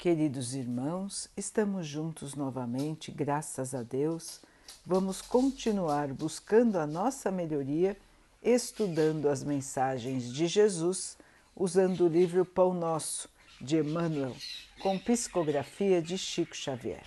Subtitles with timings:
[0.00, 4.40] Queridos irmãos, estamos juntos novamente, graças a Deus.
[4.86, 7.94] Vamos continuar buscando a nossa melhoria,
[8.42, 11.18] estudando as mensagens de Jesus,
[11.54, 13.28] usando o livro Pão Nosso,
[13.60, 14.34] de Emmanuel,
[14.80, 17.04] com psicografia de Chico Xavier.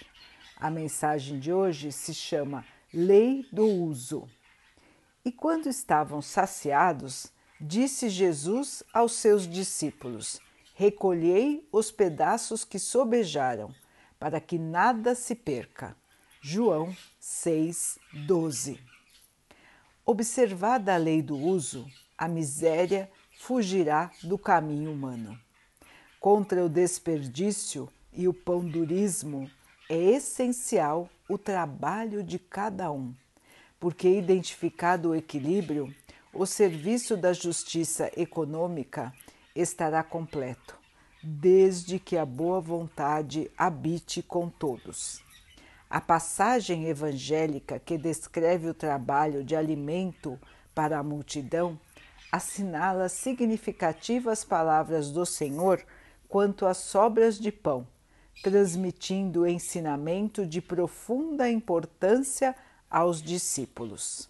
[0.55, 2.63] A mensagem de hoje se chama
[2.93, 4.29] Lei do Uso.
[5.25, 10.39] E quando estavam saciados, disse Jesus aos seus discípulos:
[10.75, 13.73] Recolhei os pedaços que sobejaram,
[14.19, 15.95] para que nada se perca.
[16.41, 18.79] João 6, 12.
[20.03, 21.87] Observada a lei do uso,
[22.17, 23.09] a miséria
[23.39, 25.39] fugirá do caminho humano.
[26.19, 29.49] Contra o desperdício e o pandurismo
[29.87, 33.13] é essencial o trabalho de cada um,
[33.79, 35.93] porque, identificado o equilíbrio,
[36.33, 39.13] o serviço da justiça econômica
[39.55, 40.77] estará completo,
[41.21, 45.23] desde que a boa vontade habite com todos.
[45.89, 50.39] A passagem evangélica que descreve o trabalho de alimento
[50.73, 51.79] para a multidão
[52.31, 55.85] assinala significativas palavras do Senhor
[56.27, 57.87] quanto às sobras de pão,
[58.41, 62.55] transmitindo o ensinamento de profunda importância
[62.89, 64.27] aos discípulos.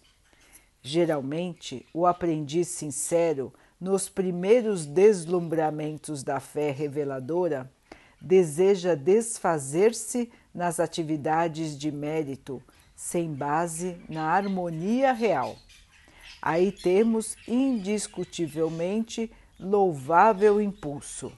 [0.82, 3.50] Geralmente, o aprendiz sincero,
[3.84, 7.70] nos primeiros deslumbramentos da fé reveladora,
[8.18, 12.62] deseja desfazer-se nas atividades de mérito,
[12.96, 15.54] sem base na harmonia real.
[16.40, 21.30] Aí temos indiscutivelmente louvável impulso,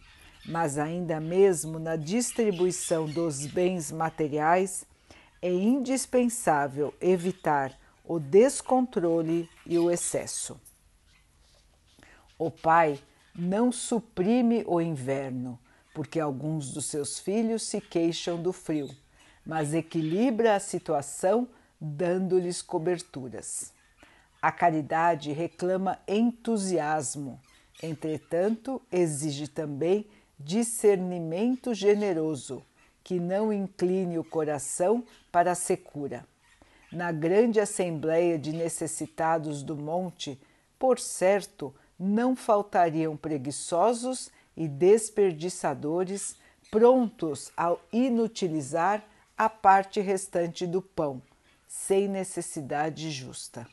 [0.45, 4.87] mas ainda mesmo na distribuição dos bens materiais
[5.43, 10.57] é indispensável evitar o descontrole e o excesso.
[12.39, 12.98] O pai
[13.34, 15.59] não suprime o inverno,
[15.95, 18.91] porque alguns dos seus filhos se queixam do frio,
[19.45, 21.48] mas equilibra a situação
[21.81, 23.73] dando-lhes coberturas.
[24.41, 27.41] A caridade reclama entusiasmo,
[27.83, 30.06] entretanto, exige também
[30.38, 32.62] discernimento generoso,
[33.03, 36.27] que não incline o coração para a secura
[36.97, 40.41] na grande assembleia de necessitados do monte,
[40.78, 46.37] por certo, não faltariam preguiçosos e desperdiçadores
[46.71, 49.05] prontos ao inutilizar
[49.37, 51.23] a parte restante do pão,
[51.67, 53.67] sem necessidade justa.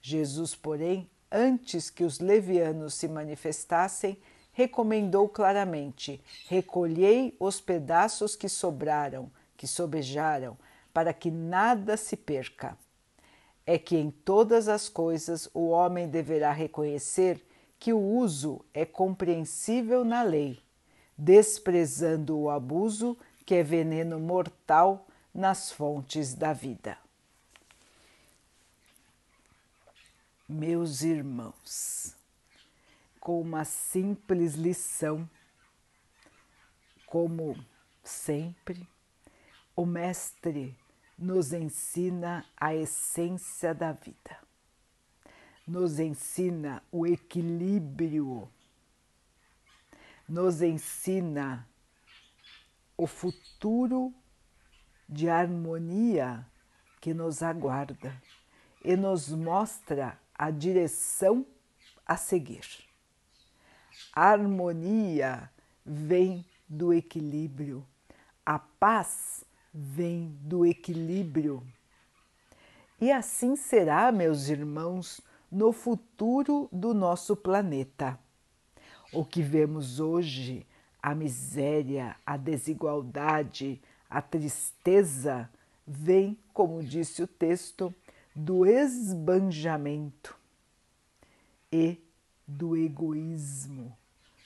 [0.00, 4.16] Jesus, porém, antes que os levianos se manifestassem,
[4.52, 10.56] recomendou claramente: recolhei os pedaços que sobraram, que sobejaram,
[10.92, 12.76] para que nada se perca.
[13.66, 17.44] É que em todas as coisas o homem deverá reconhecer
[17.80, 20.62] que o uso é compreensível na lei,
[21.16, 26.98] desprezando o abuso, que é veneno mortal nas fontes da vida.
[30.46, 32.14] Meus irmãos,
[33.18, 35.28] com uma simples lição,
[37.06, 37.56] como
[38.04, 38.86] sempre,
[39.74, 40.76] o Mestre
[41.16, 44.38] nos ensina a essência da vida,
[45.70, 48.50] nos ensina o equilíbrio,
[50.28, 51.64] nos ensina
[52.96, 54.12] o futuro
[55.08, 56.44] de harmonia
[57.00, 58.20] que nos aguarda
[58.84, 61.46] e nos mostra a direção
[62.04, 62.66] a seguir.
[64.12, 65.48] A harmonia
[65.86, 67.86] vem do equilíbrio,
[68.44, 71.64] a paz vem do equilíbrio.
[73.00, 78.18] E assim será, meus irmãos, no futuro do nosso planeta.
[79.12, 80.66] O que vemos hoje,
[81.02, 85.50] a miséria, a desigualdade, a tristeza,
[85.86, 87.92] vem, como disse o texto,
[88.34, 90.38] do esbanjamento
[91.72, 91.98] e
[92.46, 93.96] do egoísmo,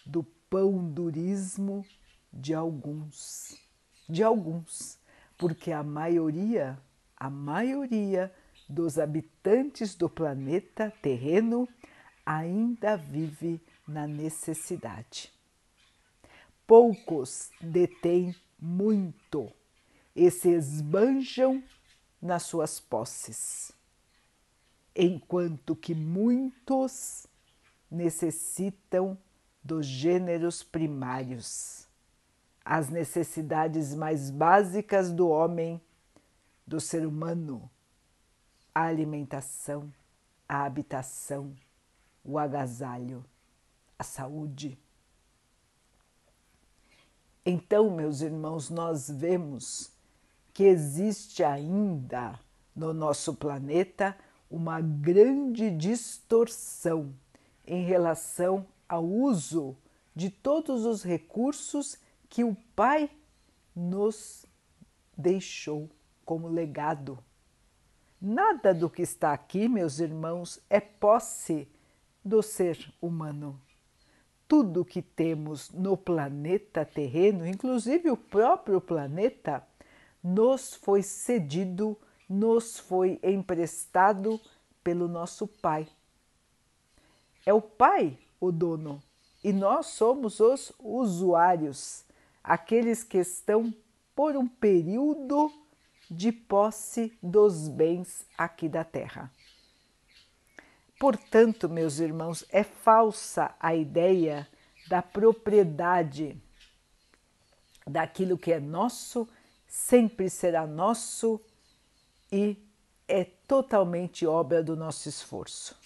[0.07, 1.85] do pão-durismo
[2.33, 3.61] de alguns,
[4.09, 4.99] de alguns
[5.37, 6.79] porque a maioria,
[7.17, 8.33] a maioria
[8.69, 11.69] dos habitantes do planeta terreno
[12.25, 15.33] ainda vive na necessidade.
[16.67, 19.53] Poucos detêm muito
[20.17, 21.63] e se esbanjam
[22.21, 23.71] nas suas posses,
[24.97, 27.27] enquanto que muitos
[27.91, 29.19] necessitam
[29.63, 31.87] dos gêneros primários
[32.65, 35.81] as necessidades mais básicas do homem,
[36.67, 37.71] do ser humano:
[38.75, 39.93] a alimentação,
[40.49, 41.55] a habitação,
[42.25, 43.25] o agasalho,
[43.99, 44.79] a saúde.
[47.47, 49.93] Então, meus irmãos, nós vemos
[50.53, 52.39] que existe ainda
[52.75, 54.17] no nosso planeta
[54.51, 57.15] uma grande distorção
[57.67, 59.77] em relação ao uso
[60.15, 61.99] de todos os recursos
[62.29, 63.11] que o Pai
[63.75, 64.47] nos
[65.17, 65.91] deixou
[66.25, 67.19] como legado.
[68.27, 71.69] Nada do que está aqui, meus irmãos, é posse
[72.25, 73.61] do ser humano.
[74.49, 79.63] Tudo que temos no planeta terreno, inclusive o próprio planeta,
[80.23, 84.41] nos foi cedido, nos foi emprestado
[84.83, 85.87] pelo nosso Pai.
[87.45, 89.03] É o Pai o dono
[89.45, 92.07] e nós somos os usuários,
[92.43, 93.71] aqueles que estão
[94.17, 95.53] por um período
[96.11, 99.31] de posse dos bens aqui da terra.
[100.99, 104.49] Portanto, meus irmãos, é falsa a ideia
[104.89, 106.41] da propriedade
[107.87, 109.29] daquilo que é nosso,
[109.67, 111.41] sempre será nosso
[112.31, 112.57] e
[113.07, 115.77] é totalmente obra do nosso esforço.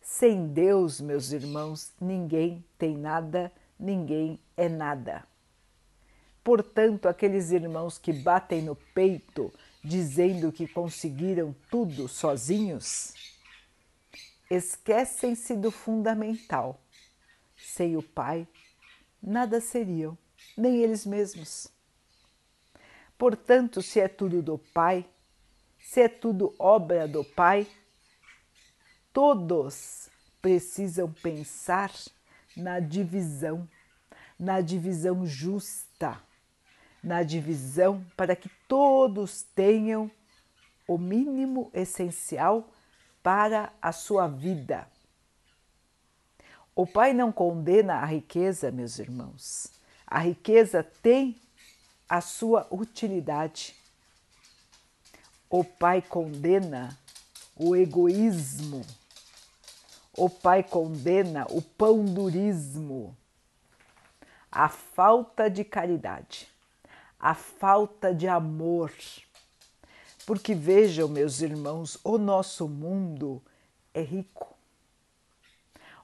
[0.00, 5.24] Sem Deus, meus irmãos, ninguém tem nada, ninguém é nada.
[6.42, 9.52] Portanto, aqueles irmãos que batem no peito
[9.82, 13.14] dizendo que conseguiram tudo sozinhos,
[14.50, 16.80] esquecem-se do fundamental.
[17.56, 18.46] Sem o Pai,
[19.22, 20.16] nada seriam,
[20.56, 21.68] nem eles mesmos.
[23.16, 25.06] Portanto, se é tudo do Pai,
[25.78, 27.66] se é tudo obra do Pai,
[29.12, 30.08] todos
[30.40, 31.92] precisam pensar
[32.56, 33.68] na divisão,
[34.38, 36.18] na divisão justa,
[37.02, 40.10] na divisão para que todos tenham
[40.86, 42.68] o mínimo essencial
[43.22, 44.88] para a sua vida.
[46.74, 49.68] O Pai não condena a riqueza, meus irmãos.
[50.06, 51.40] A riqueza tem
[52.08, 53.74] a sua utilidade.
[55.48, 56.98] O Pai condena
[57.56, 58.84] o egoísmo.
[60.16, 63.16] O Pai condena o pandurismo,
[64.50, 66.49] a falta de caridade,
[67.20, 68.92] a falta de amor.
[70.26, 73.42] Porque vejam, meus irmãos, o nosso mundo
[73.92, 74.56] é rico.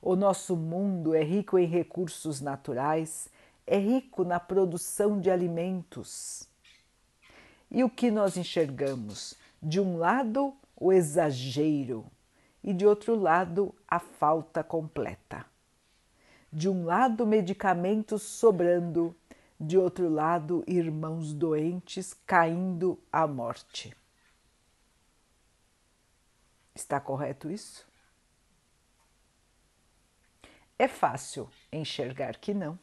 [0.03, 3.29] O nosso mundo é rico em recursos naturais,
[3.67, 6.47] é rico na produção de alimentos.
[7.71, 9.35] E o que nós enxergamos?
[9.61, 12.07] De um lado, o exagero
[12.63, 15.47] e de outro lado, a falta completa.
[16.53, 19.15] De um lado, medicamentos sobrando,
[19.59, 23.97] de outro lado, irmãos doentes caindo à morte.
[26.75, 27.87] Está correto isso?
[30.79, 32.79] É fácil enxergar que não.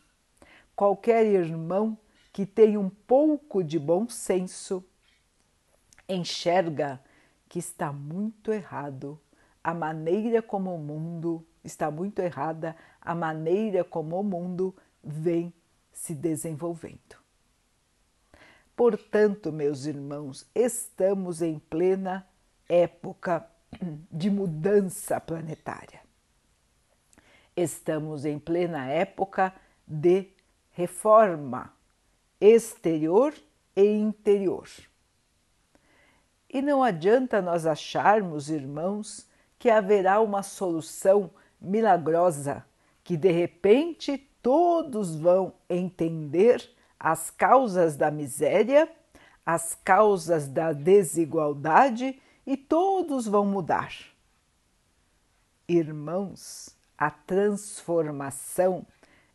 [0.76, 1.98] Qualquer irmão
[2.32, 4.84] que tem um pouco de bom senso
[6.10, 7.00] enxerga
[7.48, 9.20] que está muito errado
[9.64, 15.54] a maneira como o mundo está muito errada, a maneira como o mundo vem
[15.94, 17.24] se desenvolvendo.
[18.76, 22.28] Portanto, meus irmãos, estamos em plena
[22.68, 23.48] época
[24.12, 26.02] de mudança planetária.
[27.56, 29.54] Estamos em plena época
[29.88, 30.28] de
[30.72, 31.72] reforma
[32.42, 33.34] exterior
[33.76, 34.68] e interior.
[36.50, 41.32] E não adianta nós acharmos, irmãos, que haverá uma solução
[41.62, 42.66] milagrosa,
[43.04, 46.70] que de repente todos vão entender
[47.00, 48.92] as causas da miséria,
[49.46, 53.94] as causas da desigualdade e todos vão mudar.
[55.68, 58.86] Irmãos, a transformação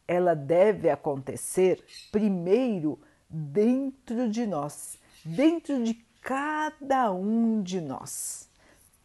[0.06, 2.98] ela deve acontecer primeiro
[3.28, 8.48] dentro de nós, dentro de cada um de nós.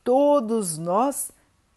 [0.04, 1.32] Todos nós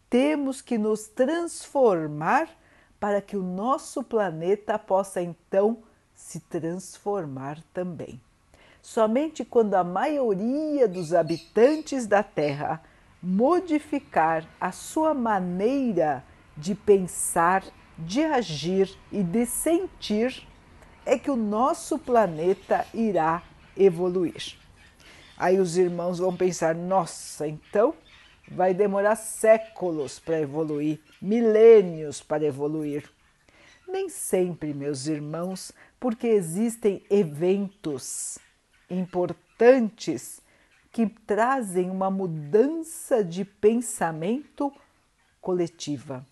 [0.09, 2.49] temos que nos transformar
[2.99, 5.77] para que o nosso planeta possa então
[6.13, 8.19] se transformar também.
[8.81, 12.81] Somente quando a maioria dos habitantes da Terra
[13.21, 16.23] modificar a sua maneira
[16.55, 17.63] de pensar,
[17.97, 20.47] de agir e de sentir,
[21.05, 23.43] é que o nosso planeta irá
[23.75, 24.57] evoluir.
[25.37, 27.93] Aí os irmãos vão pensar: nossa, então
[28.49, 33.09] vai demorar séculos para evoluir, milênios para evoluir.
[33.87, 38.37] Nem sempre, meus irmãos, porque existem eventos
[38.89, 40.41] importantes
[40.91, 44.73] que trazem uma mudança de pensamento
[45.39, 46.25] coletiva,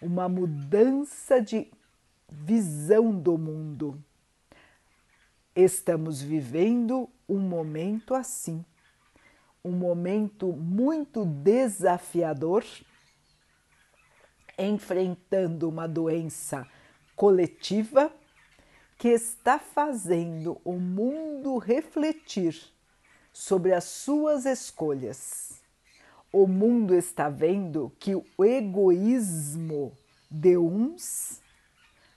[0.00, 1.70] uma mudança de
[2.28, 4.02] visão do mundo.
[5.54, 8.64] Estamos vivendo um momento assim,
[9.64, 12.64] um momento muito desafiador,
[14.58, 16.66] enfrentando uma doença
[17.14, 18.12] coletiva
[18.98, 22.60] que está fazendo o mundo refletir
[23.32, 25.62] sobre as suas escolhas.
[26.32, 29.96] O mundo está vendo que o egoísmo
[30.28, 31.40] de uns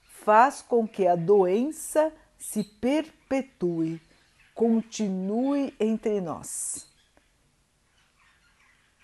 [0.04, 4.02] faz com que a doença se perpetue,
[4.56, 6.95] continue entre nós.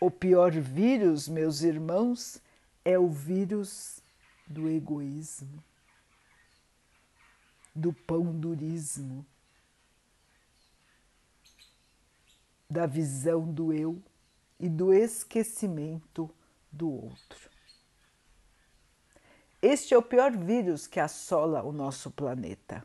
[0.03, 2.41] O pior vírus, meus irmãos,
[2.83, 4.01] é o vírus
[4.47, 5.63] do egoísmo,
[7.75, 9.23] do pão durismo,
[12.67, 14.01] da visão do eu
[14.59, 16.33] e do esquecimento
[16.71, 17.51] do outro.
[19.61, 22.83] Este é o pior vírus que assola o nosso planeta.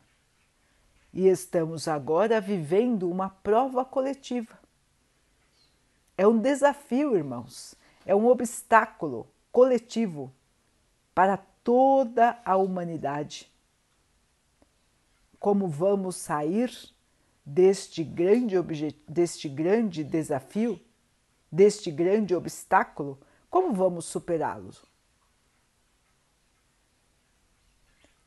[1.11, 4.66] E estamos agora vivendo uma prova coletiva.
[6.17, 10.33] É um desafio, irmãos, é um obstáculo coletivo
[11.13, 13.51] para toda a humanidade.
[15.39, 16.71] Como vamos sair
[17.45, 18.55] deste grande,
[19.07, 20.79] deste grande desafio,
[21.51, 23.19] deste grande obstáculo?
[23.47, 24.71] Como vamos superá-lo?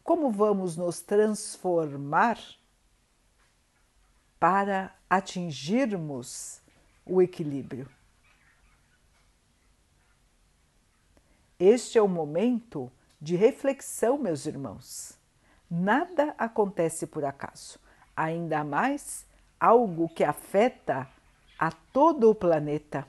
[0.05, 2.39] Como vamos nos transformar
[4.39, 6.60] para atingirmos
[7.11, 7.89] o equilíbrio?
[11.59, 12.91] Este é o momento
[13.21, 15.19] de reflexão, meus irmãos.
[15.69, 17.79] Nada acontece por acaso,
[18.17, 19.27] ainda mais
[19.59, 21.07] algo que afeta
[21.59, 23.07] a todo o planeta.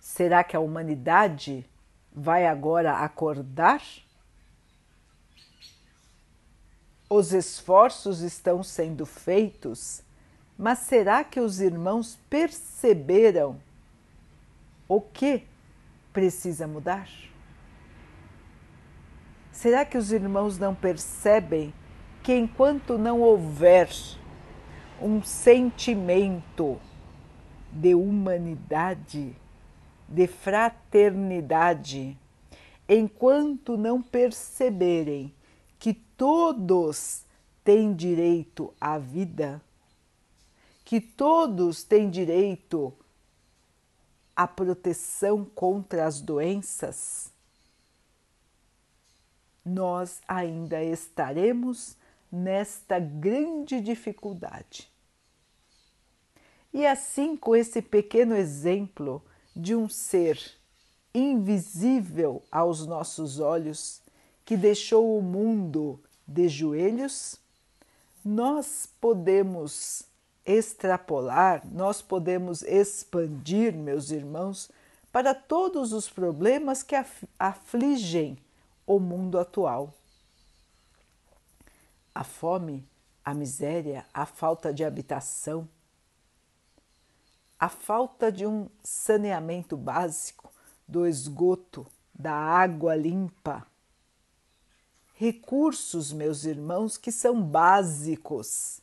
[0.00, 1.68] Será que a humanidade
[2.10, 3.82] vai agora acordar?
[7.10, 10.02] Os esforços estão sendo feitos,
[10.58, 13.60] mas será que os irmãos perceberam
[14.88, 15.42] o que
[16.12, 17.08] precisa mudar?
[19.52, 21.72] Será que os irmãos não percebem
[22.22, 23.88] que enquanto não houver
[25.00, 26.80] um sentimento
[27.70, 29.36] de humanidade,
[30.08, 32.16] de fraternidade,
[32.88, 35.34] enquanto não perceberem
[35.78, 37.24] que todos
[37.62, 39.60] têm direito à vida,
[40.86, 42.94] que todos têm direito
[44.36, 47.32] a proteção contra as doenças,
[49.64, 51.96] nós ainda estaremos
[52.30, 54.88] nesta grande dificuldade.
[56.72, 59.20] E assim, com esse pequeno exemplo
[59.56, 60.40] de um ser
[61.12, 64.00] invisível aos nossos olhos,
[64.44, 67.40] que deixou o mundo de joelhos,
[68.24, 70.06] nós podemos
[70.46, 74.70] extrapolar, nós podemos expandir, meus irmãos,
[75.10, 76.94] para todos os problemas que
[77.38, 78.38] afligem
[78.86, 79.92] o mundo atual.
[82.14, 82.86] A fome,
[83.24, 85.68] a miséria, a falta de habitação,
[87.58, 90.52] a falta de um saneamento básico,
[90.86, 91.84] do esgoto,
[92.14, 93.66] da água limpa.
[95.14, 98.80] Recursos, meus irmãos, que são básicos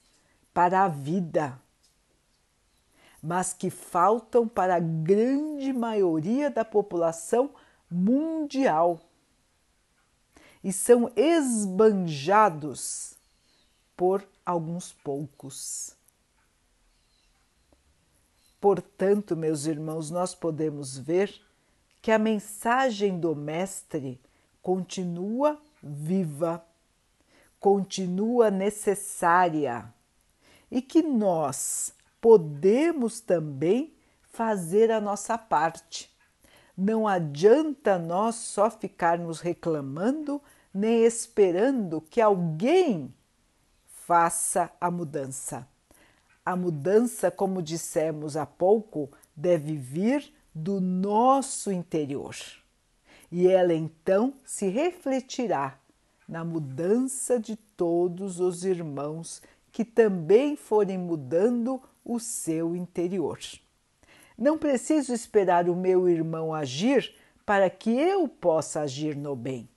[0.54, 1.60] para a vida,
[3.22, 7.50] mas que faltam para a grande maioria da população
[7.90, 9.00] mundial
[10.64, 13.16] e são esbanjados
[13.98, 15.96] por alguns poucos.
[18.60, 21.34] Portanto, meus irmãos, nós podemos ver
[22.02, 24.20] que a mensagem do Mestre
[24.62, 26.66] continua viva,
[27.60, 29.94] continua necessária
[30.74, 36.12] e que nós podemos também fazer a nossa parte.
[36.76, 40.42] Não adianta nós só ficarmos reclamando
[40.74, 43.14] nem esperando que alguém
[43.86, 45.68] faça a mudança.
[46.44, 52.36] A mudança, como dissemos há pouco, deve vir do nosso interior.
[53.32, 55.78] E ela então se refletirá
[56.28, 59.40] na mudança de todos os irmãos
[59.74, 63.40] que também forem mudando o seu interior.
[64.38, 69.68] Não preciso esperar o meu irmão agir para que eu possa agir no bem.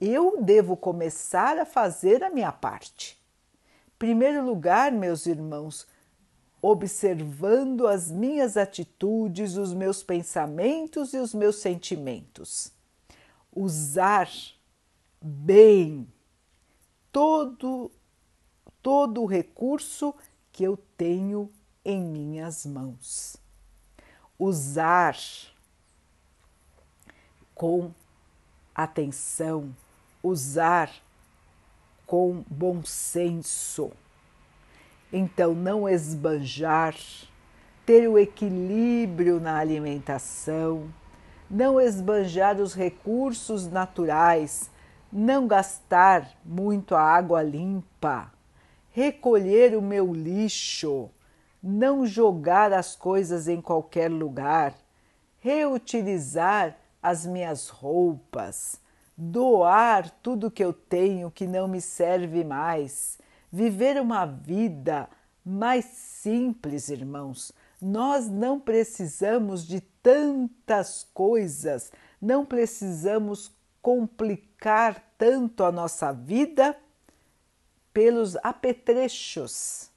[0.00, 3.22] Eu devo começar a fazer a minha parte.
[3.96, 5.86] Primeiro lugar, meus irmãos,
[6.60, 12.72] observando as minhas atitudes, os meus pensamentos e os meus sentimentos.
[13.54, 14.28] Usar
[15.22, 16.08] bem
[17.12, 17.90] todo,
[18.82, 20.14] todo o recurso
[20.52, 21.50] que eu tenho
[21.84, 23.36] em minhas mãos.
[24.38, 25.16] Usar
[27.54, 27.92] com
[28.74, 29.74] atenção,
[30.22, 30.90] usar
[32.06, 33.92] com bom senso.
[35.12, 36.94] Então, não esbanjar,
[37.84, 40.92] ter o equilíbrio na alimentação,
[41.50, 44.70] não esbanjar os recursos naturais,
[45.12, 48.32] não gastar muito a água limpa,
[48.90, 51.10] recolher o meu lixo,
[51.62, 54.74] não jogar as coisas em qualquer lugar,
[55.38, 58.80] reutilizar as minhas roupas,
[59.16, 63.18] doar tudo que eu tenho que não me serve mais,
[63.50, 65.08] viver uma vida
[65.44, 67.52] mais simples, irmãos.
[67.80, 76.76] Nós não precisamos de tantas coisas, não precisamos complicar tanto a nossa vida
[77.92, 79.90] pelos apetrechos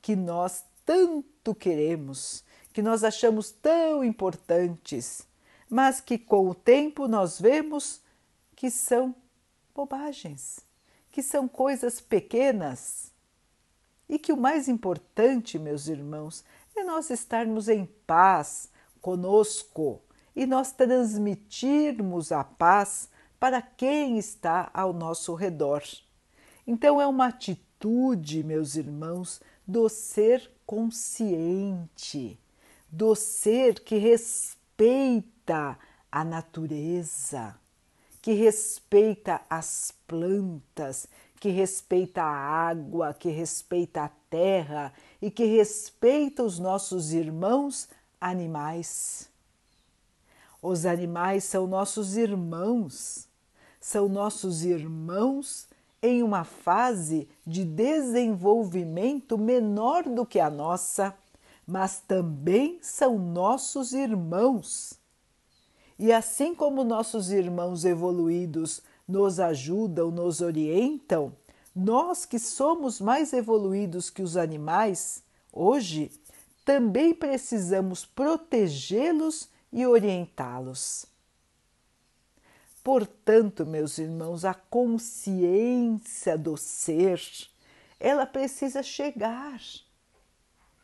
[0.00, 5.26] que nós tanto queremos, que nós achamos tão importantes,
[5.68, 8.02] mas que com o tempo nós vemos
[8.54, 9.14] que são
[9.74, 10.60] bobagens,
[11.10, 13.12] que são coisas pequenas.
[14.08, 16.44] E que o mais importante, meus irmãos,
[16.76, 18.68] é nós estarmos em paz
[19.00, 20.02] conosco
[20.36, 23.08] e nós transmitirmos a paz
[23.40, 25.82] para quem está ao nosso redor.
[26.66, 32.38] Então, é uma atitude, meus irmãos, do ser consciente,
[32.88, 35.78] do ser que respeita
[36.10, 37.54] a natureza,
[38.22, 41.06] que respeita as plantas,
[41.40, 49.28] que respeita a água, que respeita a terra e que respeita os nossos irmãos animais.
[50.62, 53.28] Os animais são nossos irmãos,
[53.78, 55.68] são nossos irmãos
[56.04, 61.16] em uma fase de desenvolvimento menor do que a nossa,
[61.66, 65.00] mas também são nossos irmãos.
[65.98, 71.32] E assim como nossos irmãos evoluídos nos ajudam, nos orientam,
[71.74, 76.10] nós que somos mais evoluídos que os animais, hoje
[76.66, 81.13] também precisamos protegê-los e orientá-los.
[82.84, 87.18] Portanto, meus irmãos, a consciência do ser,
[87.98, 89.58] ela precisa chegar.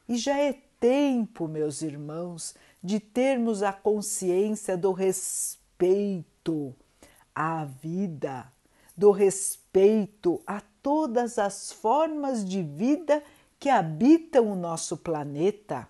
[0.08, 6.74] E já é tempo, meus irmãos, de termos a consciência do respeito
[7.34, 8.50] à vida,
[8.96, 13.22] do respeito a todas as formas de vida
[13.58, 15.86] que habitam o nosso planeta.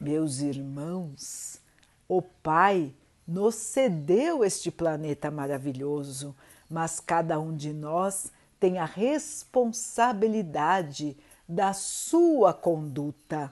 [0.00, 1.60] Meus irmãos,
[2.08, 2.94] o Pai
[3.26, 6.36] nos cedeu este planeta maravilhoso,
[6.68, 11.16] mas cada um de nós tem a responsabilidade
[11.48, 13.50] da sua conduta,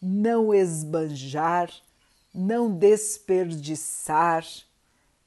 [0.00, 1.70] não esbanjar,
[2.32, 4.46] não desperdiçar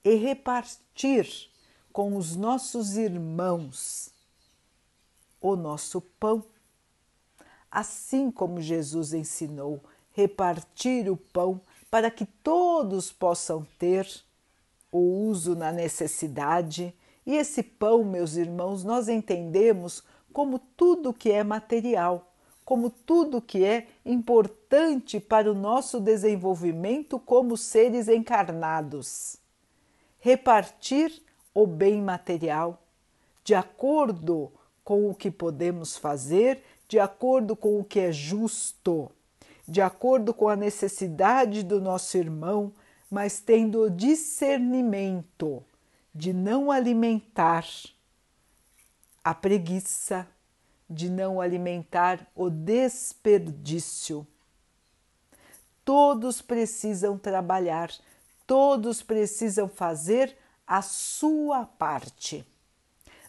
[0.03, 1.51] e repartir
[1.91, 4.09] com os nossos irmãos
[5.41, 6.43] o nosso pão.
[7.69, 11.59] Assim como Jesus ensinou, repartir o pão
[11.93, 14.09] para que todos possam ter
[14.91, 16.91] o uso na necessidade.
[17.23, 20.01] E esse pão, meus irmãos, nós entendemos
[20.33, 22.33] como tudo que é material,
[22.65, 29.37] como tudo que é importante para o nosso desenvolvimento como seres encarnados.
[30.19, 31.21] Repartir
[31.53, 32.81] o bem material
[33.43, 34.51] de acordo
[34.83, 39.11] com o que podemos fazer, de acordo com o que é justo
[39.67, 42.73] de acordo com a necessidade do nosso irmão,
[43.09, 45.63] mas tendo o discernimento
[46.13, 47.65] de não alimentar
[49.23, 50.27] a preguiça,
[50.89, 54.27] de não alimentar o desperdício.
[55.85, 57.91] Todos precisam trabalhar,
[58.45, 62.45] todos precisam fazer a sua parte.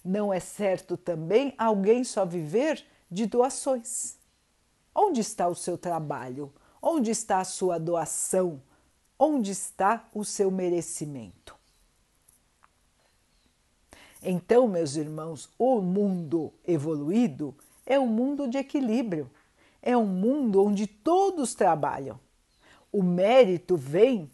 [0.05, 4.17] Não é certo também alguém só viver de doações.
[4.95, 6.53] Onde está o seu trabalho?
[6.81, 8.63] Onde está a sua doação?
[9.19, 11.57] Onde está o seu merecimento?
[14.23, 17.55] Então, meus irmãos, o mundo evoluído
[17.85, 19.31] é um mundo de equilíbrio,
[19.83, 22.19] é um mundo onde todos trabalham.
[22.91, 24.31] O mérito vem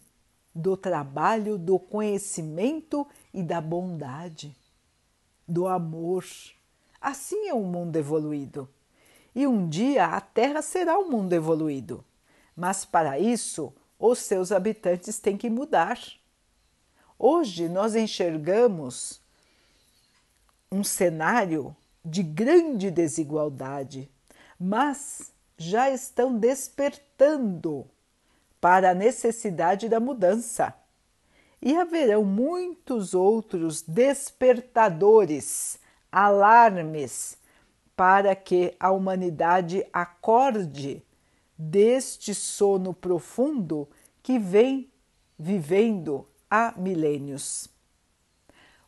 [0.53, 4.55] do trabalho, do conhecimento e da bondade,
[5.47, 6.25] do amor.
[7.01, 8.69] Assim é um mundo evoluído
[9.33, 12.03] e um dia a Terra será um mundo evoluído.
[12.55, 15.99] Mas para isso, os seus habitantes têm que mudar.
[17.17, 19.21] Hoje nós enxergamos
[20.71, 24.09] um cenário de grande desigualdade,
[24.59, 27.85] mas já estão despertando
[28.59, 30.73] para a necessidade da mudança.
[31.61, 35.79] E haverão muitos outros despertadores,
[36.11, 37.37] alarmes,
[38.01, 41.03] para que a humanidade acorde
[41.55, 43.87] deste sono profundo
[44.23, 44.91] que vem
[45.37, 47.69] vivendo há milênios.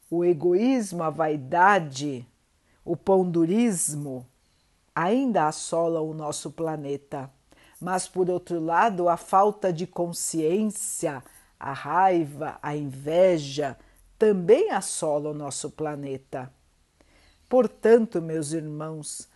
[0.09, 2.27] O egoísmo, a vaidade,
[2.83, 4.25] o pondurismo
[4.95, 7.29] ainda assolam o nosso planeta,
[7.79, 11.23] mas por outro lado, a falta de consciência,
[11.59, 13.77] a raiva, a inveja
[14.17, 16.51] também assolam o nosso planeta.
[17.53, 19.29] Portanto, meus irmãos,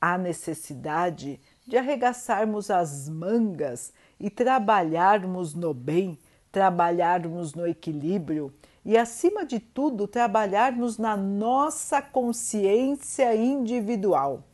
[0.00, 6.16] há necessidade de arregaçarmos as mangas e trabalharmos no bem,
[6.52, 8.54] trabalharmos no equilíbrio
[8.84, 14.44] e, acima de tudo, trabalharmos na nossa consciência individual.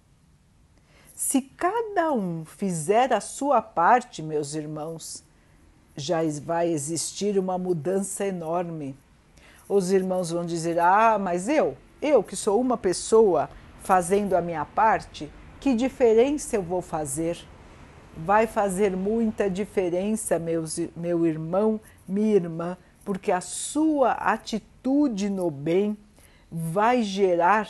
[1.14, 5.22] Se cada um fizer a sua parte, meus irmãos,
[5.94, 8.96] já vai existir uma mudança enorme.
[9.68, 13.48] Os irmãos vão dizer: Ah, mas eu, eu que sou uma pessoa
[13.82, 17.38] fazendo a minha parte, que diferença eu vou fazer?
[18.14, 25.96] Vai fazer muita diferença, meus, meu irmão, minha irmã, porque a sua atitude no bem
[26.52, 27.66] vai gerar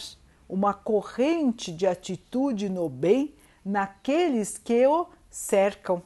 [0.49, 6.03] uma corrente de atitude no bem naqueles que o cercam.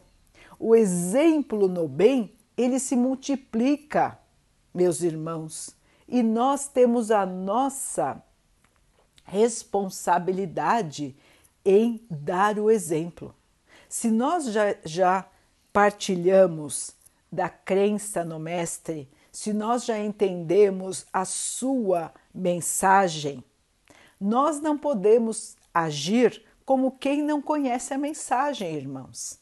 [0.58, 4.18] O exemplo no bem, ele se multiplica,
[4.74, 5.77] meus irmãos,
[6.08, 8.22] e nós temos a nossa
[9.24, 11.14] responsabilidade
[11.64, 13.34] em dar o exemplo.
[13.88, 15.26] Se nós já, já
[15.72, 16.92] partilhamos
[17.30, 23.44] da crença no Mestre, se nós já entendemos a sua mensagem,
[24.18, 29.38] nós não podemos agir como quem não conhece a mensagem, irmãos.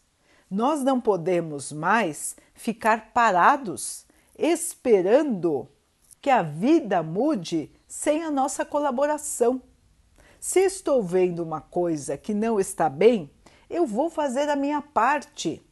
[0.50, 4.05] Nós não podemos mais ficar parados
[4.38, 5.68] esperando
[6.26, 9.62] que a vida mude sem a nossa colaboração.
[10.40, 13.30] Se estou vendo uma coisa que não está bem,
[13.70, 15.64] eu vou fazer a minha parte.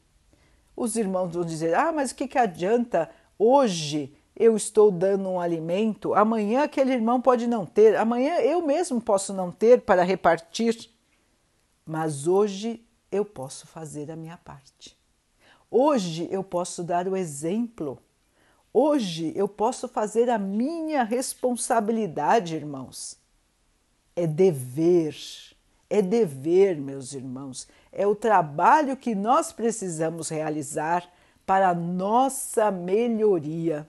[0.77, 3.11] Os irmãos vão dizer: ah, mas o que, que adianta?
[3.37, 9.01] Hoje eu estou dando um alimento, amanhã aquele irmão pode não ter, amanhã eu mesmo
[9.01, 10.89] posso não ter para repartir.
[11.85, 14.97] Mas hoje eu posso fazer a minha parte.
[15.69, 18.01] Hoje eu posso dar o exemplo.
[18.75, 23.25] Hoje eu posso fazer a minha responsabilidade, irmãos
[24.17, 25.17] é dever,
[25.91, 31.09] é dever, meus irmãos, é o trabalho que nós precisamos realizar
[31.45, 33.89] para a nossa melhoria.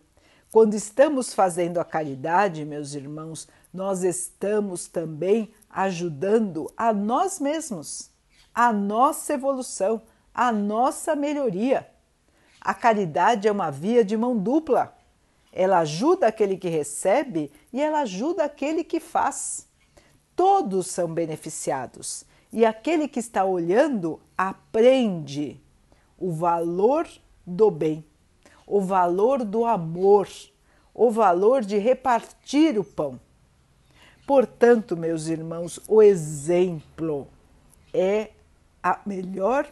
[0.52, 8.10] Quando estamos fazendo a caridade, meus irmãos, nós estamos também ajudando a nós mesmos,
[8.54, 10.02] a nossa evolução,
[10.34, 11.88] a nossa melhoria.
[12.66, 14.98] A caridade é uma via de mão dupla.
[15.54, 19.68] Ela ajuda aquele que recebe e ela ajuda aquele que faz
[20.36, 25.60] todos são beneficiados e aquele que está olhando aprende
[26.18, 27.08] o valor
[27.46, 28.04] do bem,
[28.68, 30.28] o valor do amor,
[30.94, 33.20] o valor de repartir o pão.
[34.28, 37.28] Portanto, meus irmãos, o exemplo
[37.94, 38.32] é
[38.82, 39.68] a melhor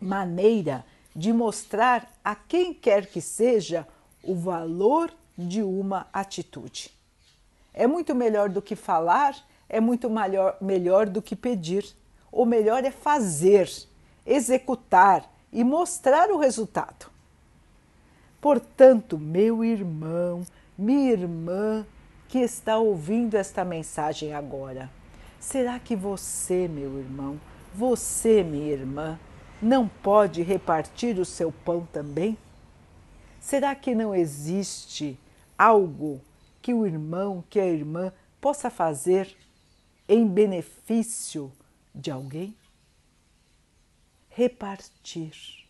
[0.00, 3.86] maneira de mostrar a quem quer que seja
[4.22, 6.90] o valor de uma atitude.
[7.74, 9.36] É muito melhor do que falar,
[9.68, 11.86] é muito melhor, melhor do que pedir.
[12.30, 13.70] O melhor é fazer,
[14.26, 17.10] executar e mostrar o resultado.
[18.40, 20.42] Portanto, meu irmão,
[20.76, 21.86] minha irmã
[22.28, 24.90] que está ouvindo esta mensagem agora,
[25.38, 27.38] será que você, meu irmão,
[27.74, 29.18] você, minha irmã,
[29.62, 32.36] não pode repartir o seu pão também?
[33.40, 35.16] Será que não existe
[35.56, 36.20] algo
[36.60, 39.36] que o irmão, que a irmã possa fazer
[40.08, 41.52] em benefício
[41.94, 42.56] de alguém?
[44.28, 45.68] Repartir,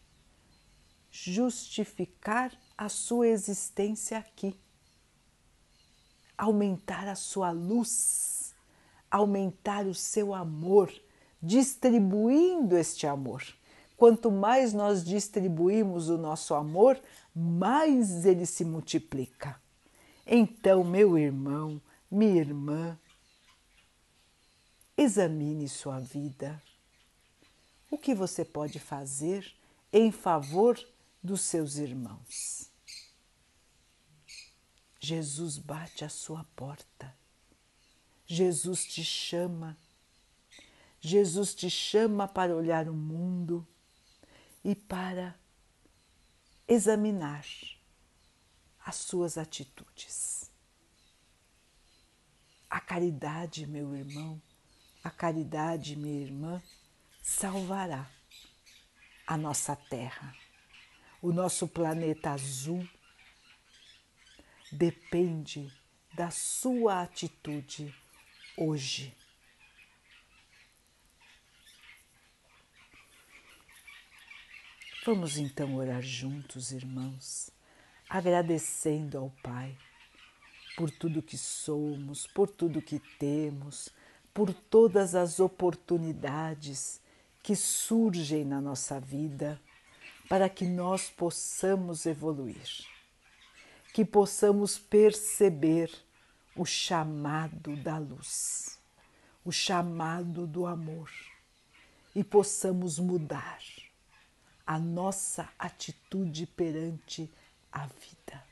[1.11, 4.57] justificar a sua existência aqui,
[6.39, 8.55] aumentar a sua luz,
[9.11, 10.91] aumentar o seu amor,
[11.43, 13.43] distribuindo este amor.
[14.03, 17.01] Quanto mais nós distribuímos o nosso amor,
[17.33, 19.63] mais ele se multiplica.
[20.27, 22.99] Então, meu irmão, minha irmã,
[24.97, 26.61] examine sua vida.
[27.89, 29.55] O que você pode fazer
[29.93, 30.77] em favor
[31.23, 32.73] dos seus irmãos?
[34.99, 37.15] Jesus bate à sua porta.
[38.27, 39.77] Jesus te chama.
[41.01, 43.65] Jesus te chama para olhar o mundo
[44.65, 45.39] e para
[46.67, 47.45] examinar
[48.85, 50.51] as suas atitudes.
[52.71, 54.41] A caridade, meu irmão,
[55.05, 56.63] a caridade, minha irmã,
[57.23, 58.11] salvará
[59.27, 60.35] a nossa terra,
[61.21, 62.89] o nosso planeta azul.
[64.71, 65.71] Depende
[66.15, 67.95] da sua atitude
[68.57, 69.15] hoje.
[75.05, 77.51] Vamos então orar juntos, irmãos,
[78.09, 79.77] agradecendo ao Pai
[80.77, 83.89] por tudo que somos, por tudo que temos,
[84.33, 87.01] por todas as oportunidades
[87.43, 89.61] que surgem na nossa vida
[90.29, 92.87] para que nós possamos evoluir,
[93.93, 95.91] que possamos perceber
[96.55, 98.79] o chamado da luz,
[99.45, 101.11] o chamado do amor
[102.15, 103.59] e possamos mudar
[104.67, 107.31] a nossa atitude perante
[107.73, 108.43] a vida.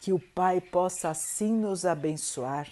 [0.00, 2.68] Que o Pai possa assim nos abençoar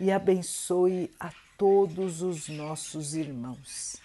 [0.00, 3.96] e abençoe a todos os nossos irmãos.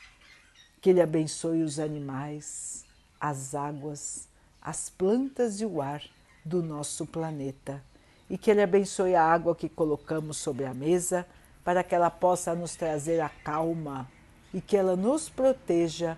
[0.81, 2.85] Que Ele abençoe os animais,
[3.19, 4.27] as águas,
[4.61, 6.03] as plantas e o ar
[6.43, 7.83] do nosso planeta
[8.29, 11.25] e que Ele abençoe a água que colocamos sobre a mesa
[11.63, 14.09] para que ela possa nos trazer a calma
[14.53, 16.17] e que ela nos proteja